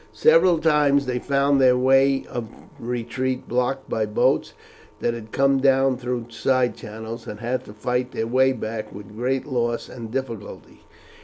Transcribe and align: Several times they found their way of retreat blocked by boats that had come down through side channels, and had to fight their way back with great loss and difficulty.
Several 0.13 0.57
times 0.57 1.05
they 1.05 1.19
found 1.19 1.61
their 1.61 1.77
way 1.77 2.25
of 2.27 2.47
retreat 2.79 3.47
blocked 3.47 3.87
by 3.87 4.07
boats 4.07 4.53
that 4.99 5.13
had 5.13 5.31
come 5.31 5.59
down 5.59 5.95
through 5.95 6.31
side 6.31 6.73
channels, 6.75 7.27
and 7.27 7.39
had 7.39 7.65
to 7.65 7.73
fight 7.73 8.11
their 8.11 8.25
way 8.25 8.51
back 8.51 8.91
with 8.91 9.15
great 9.15 9.45
loss 9.45 9.87
and 9.89 10.09
difficulty. 10.09 10.81